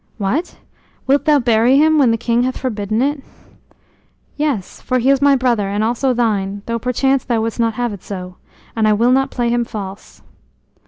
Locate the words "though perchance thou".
6.65-7.39